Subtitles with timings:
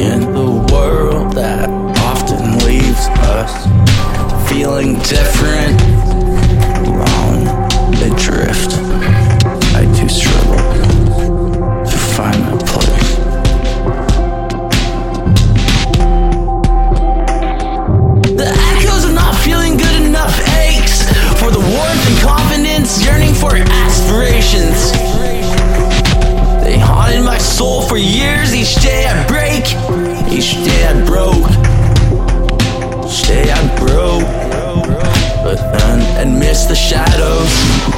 [0.00, 1.68] in the world that
[2.08, 3.06] often leaves
[3.36, 3.52] us
[4.48, 5.78] feeling different,
[6.88, 7.44] alone,
[8.00, 8.80] adrift.
[9.76, 10.56] I do struggle
[11.84, 13.10] to find my place.
[18.40, 21.02] The echoes of not feeling good enough aches
[21.38, 24.92] for the warmth and confidence yearning for aspirations.
[26.64, 28.29] They haunted my soul for years.
[36.66, 37.52] The shadows,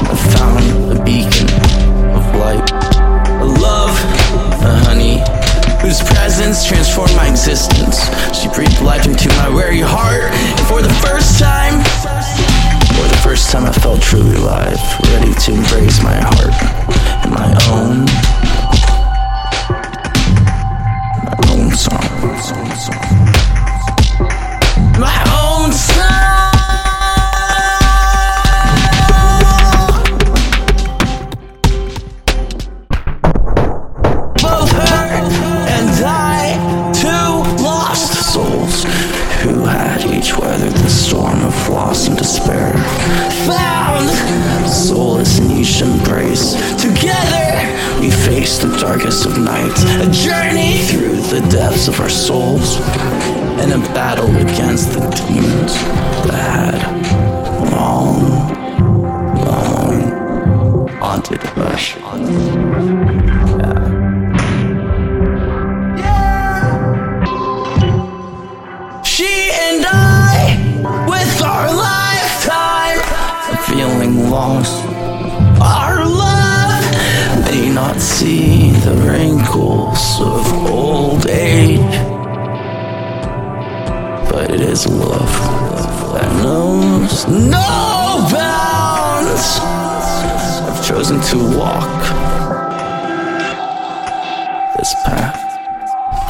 [0.09, 1.49] I found a beacon
[2.15, 2.71] of light,
[3.41, 3.91] a love,
[4.63, 5.19] a honey,
[5.81, 7.99] whose presence transformed my existence.
[8.37, 11.81] She breathed life into my weary heart, and for the first time,
[12.95, 14.79] for the first time, I felt truly alive,
[15.15, 17.02] ready to embrace my heart
[48.43, 49.85] face the darkest of nights.
[49.85, 52.79] A journey through the depths of our souls.
[53.61, 55.75] And a battle against the demons
[56.27, 58.19] that had long,
[59.47, 61.83] long haunted us.
[69.07, 70.35] She and I,
[71.09, 72.99] with our lifetime,
[73.67, 74.92] feeling lost.
[78.23, 81.97] See the wrinkles of old age,
[84.31, 85.35] but it is love
[86.15, 89.59] that knows no bounds.
[90.69, 91.99] I've chosen to walk
[94.77, 95.43] this path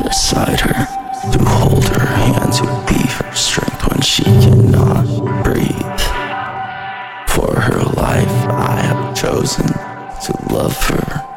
[0.02, 0.86] beside her,
[1.32, 5.04] to hold her hand, to be her strength when she cannot
[5.44, 6.00] breathe.
[7.28, 11.31] For her life, I have chosen to love her.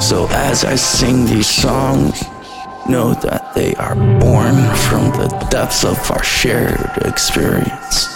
[0.00, 2.22] So as I sing these songs,
[2.88, 8.06] know that they are born from the depths of our shared experience.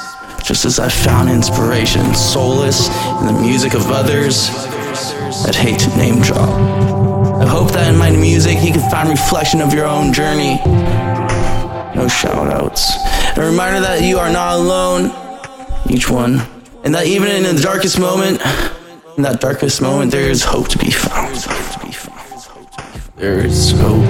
[0.45, 2.89] Just as I found inspiration solace
[3.21, 4.51] in the music of others,
[5.47, 6.49] I'd hate to name drop.
[7.41, 10.57] I hope that in my music you can find reflection of your own journey.
[11.97, 12.93] No shout outs.
[13.37, 15.13] A reminder that you are not alone,
[15.89, 16.43] each one.
[16.85, 18.41] And that even in the darkest moment,
[19.17, 21.70] in that darkest moment, there is hope to be found.
[23.21, 24.01] There is hope.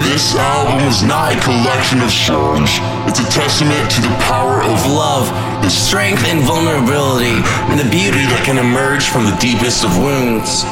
[0.00, 2.70] This album is not a collection of songs.
[3.06, 5.28] It's a testament to the power of love,
[5.62, 7.36] the strength and vulnerability,
[7.68, 10.64] and the beauty that can emerge from the deepest of wounds.